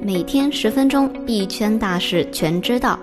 [0.00, 2.98] 每天十分钟，币圈大事全知道。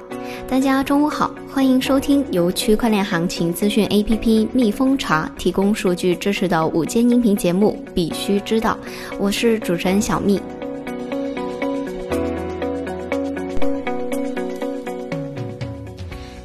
[0.47, 8.75] 大家中午好，欢迎收听由区块链行情资讯 APP 蜜蜂茶提供数据支持的午间音频节目《必须知道》，
[9.20, 10.41] 我是主持人小蜜。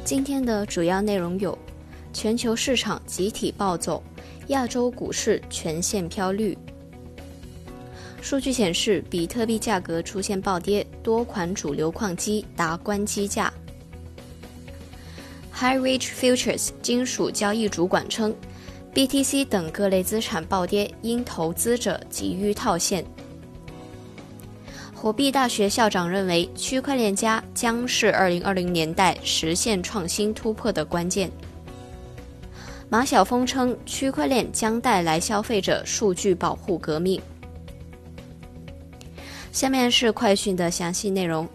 [0.05, 1.57] 今天的主要内容有：
[2.13, 4.03] 全球市场集体暴走，
[4.47, 6.57] 亚洲股市全线飘绿。
[8.21, 13.51] 数据显示，比特币价格出现暴跌，多款主流矿机达关机价。
[15.53, 18.35] High Reach Futures 金属交易主管称
[18.93, 23.03] ，BTC 等各类资产暴跌，因投资者急于套现。
[24.93, 31.31] 火币大学校长认为，区块链加将是2020年代实现创新突破的关键。
[32.91, 37.21] 马晓峰称，区块链将带来消费者数据保护革命。
[39.53, 41.47] 下面是快讯的详细内容。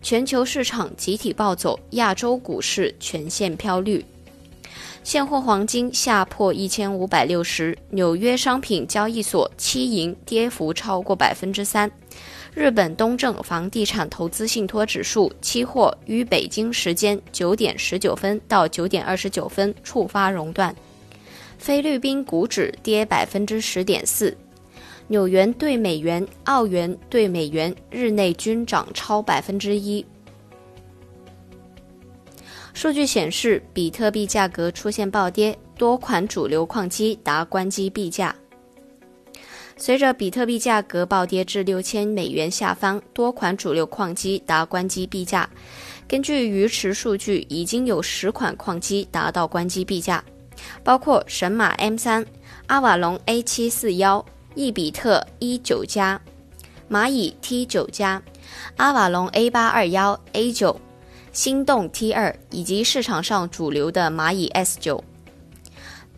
[0.00, 4.02] 全球市场集体暴走，亚洲股市全线飘绿。
[5.02, 11.90] 现货黄金下破一千五百六十，纽约商品交易所期银跌幅超过百分之三。
[12.54, 20.74] 日本东证房地产投资信托指数期货于北京时间九点十九分到九点二十九分触发熔断。
[21.58, 24.36] 菲律宾股指跌百分之十点四。
[25.08, 30.04] 纽元对美元、澳元对美元日内均涨超百分之一。
[32.72, 38.34] 数据显示，比特币价格出现暴跌，多款主流矿机达关机币价。
[39.76, 45.48] 随着比特币价格暴跌至六千美元下方，多款主流矿机达关机币价。
[46.06, 50.22] 根据鱼池数据，已经有十款矿机达到关机币价，
[50.82, 52.24] 包括神马 M 三、
[52.66, 54.24] 阿瓦隆 A 七四幺。
[54.56, 56.20] 易比特一九加，
[56.90, 58.20] 蚂蚁 T 九加，
[58.76, 60.78] 阿瓦隆 A 八二幺 A 九，
[61.32, 65.02] 心动 T 二以及市场上主流的蚂蚁 S 九。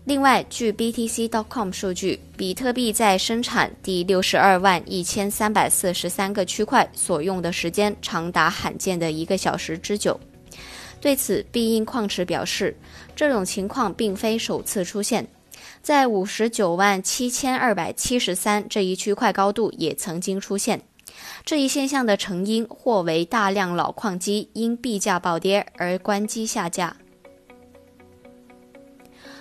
[0.04, 10.18] 另外，据 BTC.com 数据，比特币在生产第六十二万一千三百四十三个区块所用的时间长达罕见的一个小时之久。
[11.00, 12.76] 对此，必应矿池表示，
[13.14, 15.28] 这种情况并非首次出现。
[15.80, 20.82] 在五十九万七千二百七十三这一区块高度也曾经出现，
[21.44, 26.96] 这一现象的成因或为大量老矿机因币价暴跌而关机下架。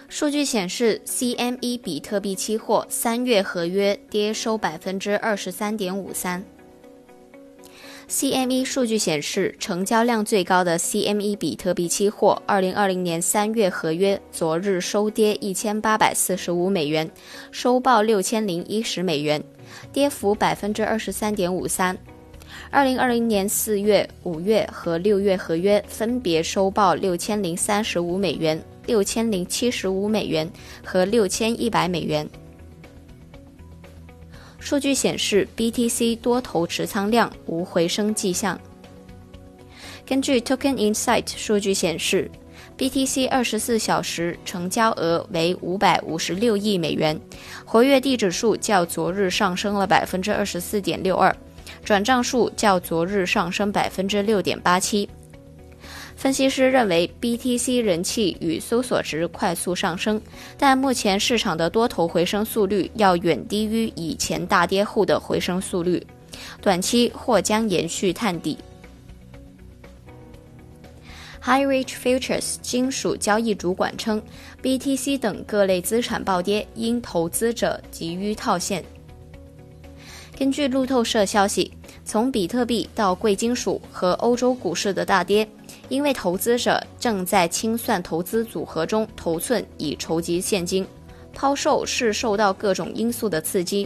[0.09, 6.43] 数据显示，CME 比特币期货三月合约跌收百分之二十三点五三。
[8.11, 17.09] CME 数据显示，成交量最高的 CME 比特币期货2020年3月合约昨日收跌1845美元，
[17.53, 19.41] 收报6010美元，
[19.93, 21.95] 跌幅23.53%。
[22.73, 30.51] 2020年4月、5月和6月合约分别收报6035美元、6075美元
[30.83, 32.29] 和6100美元。
[34.61, 38.57] 数据显示，BTC 多头持仓量无回升迹象。
[40.05, 42.29] 根据 Token Insight 数据显示
[42.77, 47.19] ，BTC 二十四小时成交额为五百五十六亿美元，
[47.65, 51.35] 活跃地址数较昨日上升了百分之二十四点六二，
[51.83, 55.09] 转账数较昨日上升百分之六点八七。
[56.21, 60.21] 分析师认为，BTC 人气与搜索值快速上升，
[60.55, 66.05] 但目前市场的多头回升速率要远低于以前大跌后的回升速率，
[66.61, 68.55] 短期或将延续探底。
[71.41, 74.21] High Reach Futures 金属交易主管称
[74.61, 78.85] ，BTC 等各类资产暴跌，因投资者急于套现。
[80.37, 81.71] 根据路透社消息，
[82.05, 85.47] 从比特币到贵金属和欧洲股市的大跌。
[85.91, 90.87] 因为投资者正在清算投资组合中头寸以筹集现金，
[91.33, 93.85] 抛售是受到各种因素的刺激，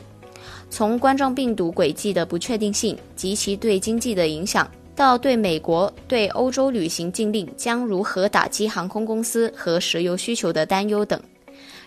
[0.69, 11.19] 从冠状病毒轨迹的不确定性及其对经济的影响，到对美国对欧洲旅行禁令将如何打击航空公司和石油需求的担忧等。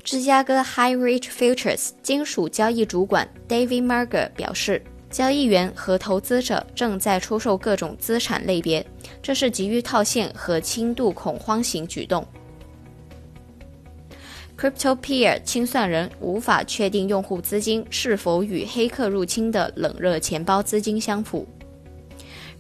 [0.03, 4.83] 芝加哥 High Reach Futures 金属交易主管 David Marger 表示。
[5.11, 8.85] 交易员和投资者正在出售各种资产类别，
[9.23, 12.27] 这是急于套现和轻度恐慌型举动。
[14.59, 21.47] Cryptopeer 清算人无法确定用户资金是否与黑客入侵的冷热钱包资金相符。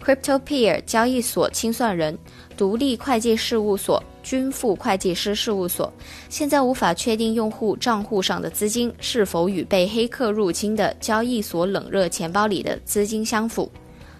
[0.03, 2.17] Cryptopeer 交易所清算人、
[2.56, 5.93] 独立会计事务所、君富会计师事务所
[6.29, 13.71] 现在无法确定用户账户上的资金是否与被黑客入侵的交易所冷热钱包里的资金相符。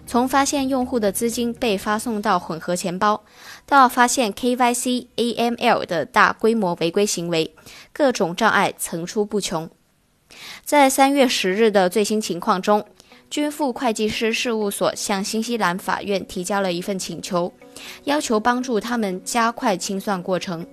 [0.05, 3.23] 从发现用户的资金被发送到混合钱包，
[3.67, 7.53] 到发现 KYC、AML 的大规模违规行为，
[7.93, 9.69] 各种障碍层出不穷。
[10.63, 12.85] 在三月十日的最新情况中，
[13.29, 17.51] 君富会计师事务所向新西兰法院提交了一份请求，
[18.05, 20.65] 要求帮助他们加快清算过程。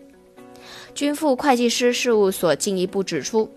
[0.94, 3.50] 君富会计师事务所进一步指出，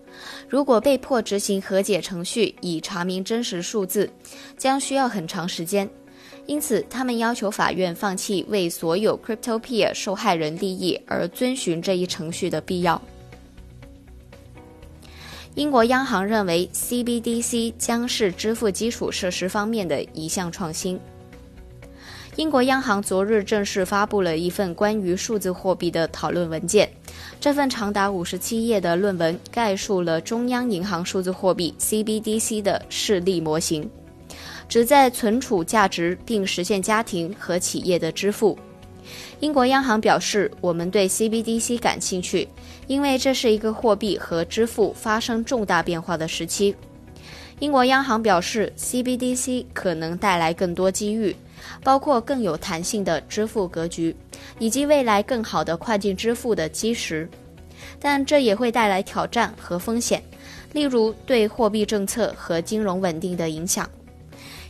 [0.46, 4.08] 如果被迫执行和解程序以查明真实数字，
[4.58, 5.88] 将需要很长时间。
[6.44, 13.00] 因此，他们要求法院放弃为所有 Cryptopeer 受害人利益而遵循这一程序的必要。
[15.56, 20.98] 英国央行认为 CBDC 将是支付基础设施方面的一项创新。
[22.36, 26.88] 英国央行昨日正式发布了一份关于数字货币的讨论文件。
[27.40, 33.90] 这份长达五十七页的论文概述了中央银行数字货币 CBDC 的示例模型，
[34.68, 38.56] 旨在存储价值并实现家庭和企业的支付。
[39.40, 42.48] 英国央行表示，我们对 CBDC 感兴趣，
[42.86, 46.74] 因为这是一个货币和支付发生重大变化的时期。
[47.58, 51.34] 英国央行表示，CBDC 可能带来更多机遇。
[51.84, 54.16] 包括更有弹性的支付格局，
[54.58, 57.28] 以及未来更好的跨境支付的基石，
[58.00, 60.22] 但这也会带来挑战和风险，
[60.72, 63.88] 例如对货币政策和金融稳定的影响。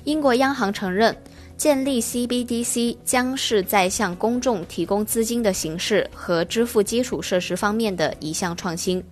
[0.02, 1.16] 英国央行承认，
[1.60, 9.04] 建立 CBDC 将是在向公众提供资金的形式和支付基础设施方面的一项创新。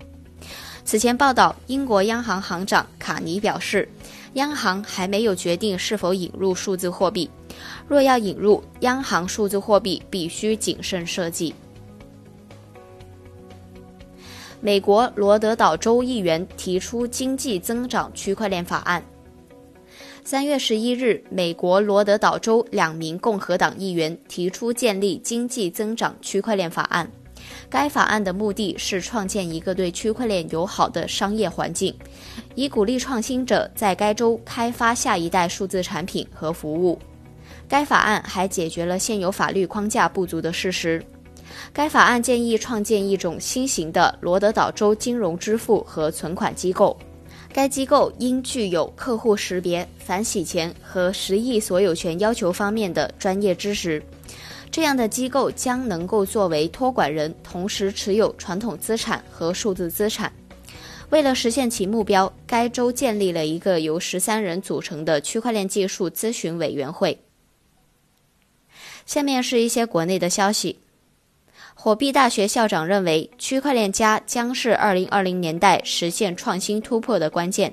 [0.83, 3.87] 此前报道，英国央行行长卡尼表示，
[4.33, 7.29] 央行还没有决定是否引入数字货币。
[7.87, 11.55] 若要引入央行数字货币，必须谨慎设计。
[14.63, 19.05] 美国罗德岛州议员提出经济增长区块链法案。
[20.31, 27.11] 三月十一日，美国罗德岛州两名共和党议员提出建立经济增长区块链法案。
[27.71, 31.95] 该法案的目的是创建一个对区块链友好的商业环境，
[32.55, 36.99] 以鼓励创新者在该州开发下一代数字产品和服务。
[37.67, 41.03] 该法案还解决了现有法律框架不足的事实。
[41.73, 46.95] 该法案建议创建一种新型的罗德岛州金融支付和存款机构，
[47.53, 54.03] 该机构应具有客户识别、反洗钱和十亿所有权要求方面的专业知识。
[54.71, 60.31] 这样的机构将能够作为托管人，同时持有传统资产和数字资产。
[61.09, 67.19] 为了实现其目标，该州建立了一个由十三人组成的区块链技术咨询委员会。
[69.07, 70.79] 下面是一些国内的消息。
[71.81, 77.73] 火币大学校长认为，区块链加将是2020年代实现创新突破的关键。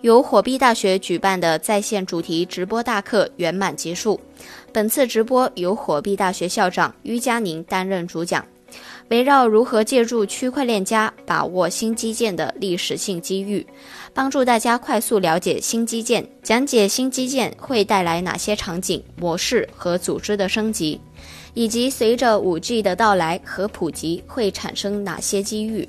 [0.00, 4.18] 由火币大学举办的在线主题直播大课圆满结束。
[4.72, 8.42] 本次直播由火币大学校长于佳宁担任主讲，
[9.10, 13.64] 围绕如何借助区块链加把握新基建的历史性机遇。
[14.14, 20.98] 帮助大家快速了解新基建，讲解新基建会带来哪些场景、模式和组织的升级，
[21.54, 25.88] 以及随着 5G 的到来和普及会产生哪些机遇。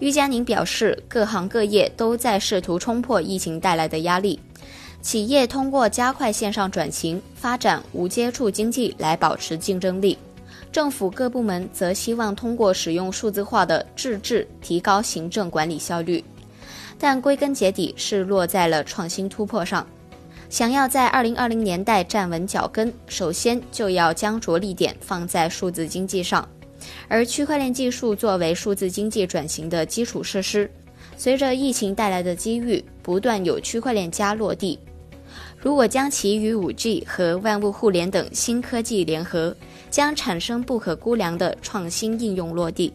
[0.00, 4.38] 于佳宁表示，各行各业都在试图冲破疫情带来的压力，
[5.00, 10.18] 企业通过加快线上转型、发展无接触经济来保持竞争力，
[10.70, 16.22] 政府各部门则希望通过使用数字化的自治提高行政管理效率。
[16.98, 19.86] 但归根结底是落在了创新突破上。
[20.48, 26.46] 想要在二零二零年代站稳脚跟，首先就要将着力点放在数字经济上。
[27.06, 30.70] 而区块链技术作为数字经济转型的基础设施，
[31.18, 34.78] 随着疫情带来的机遇，不断有区块链加落地。
[35.60, 39.54] 如果将其与五 G 和万物互联等新科技联合，
[39.90, 42.92] 将产生不可估量的创新应用落地。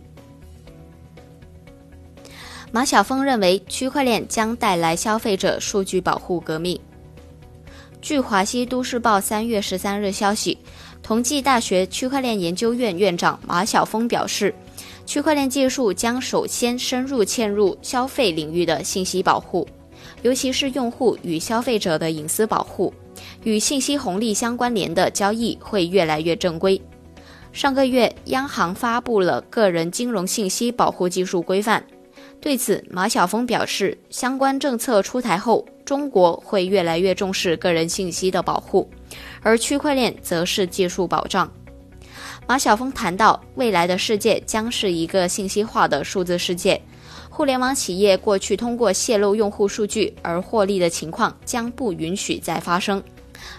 [2.72, 6.80] 马晓峰认为，区块链将带来消费者数据保护革命。
[8.04, 10.58] 据华西都市报三月十三日消息，
[11.02, 14.54] 同济大学区块链研究院院长马晓峰表示，
[15.06, 19.66] 区块链技术将首先深入嵌入消费领域的信息保护，
[20.22, 22.94] 尤其是用户与消费者的隐私保护，
[23.46, 26.80] 与信息红利相关联的交易会越来越正规。
[27.54, 31.82] 上个月，央行发布了个人金融信息保护技术规范。
[32.42, 38.90] 对此，马晓峰表示，相关政策出台后，中国会越来越重视个人信息的保护，
[39.44, 41.48] 而区块链则是技术保障。
[42.48, 46.82] 马晓峰谈到，未来的世界将是一个信息化的数字世界，
[47.30, 53.00] 互联网企业过去通过泄露用户数据而获利的情况将不允许再发生。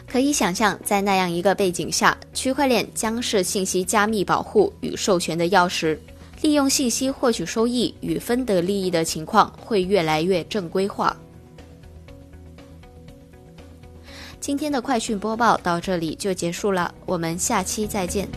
[0.05, 5.97] 可以想象，在那样一个背景下，区块链将是信息加密保护与授权的钥匙，
[6.43, 11.17] 利用信息获取收益与分得利益的情况会越来越正规化。
[14.45, 18.29] 今天的快讯播报到这里就结束了，我们下期再见。